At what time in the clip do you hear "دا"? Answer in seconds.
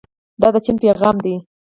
0.41-0.47